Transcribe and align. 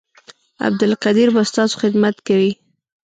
عبدالقدیر 0.67 1.27
به 1.35 1.41
ستاسو 1.51 1.75
خدمت 1.81 2.15
کوي 2.27 2.51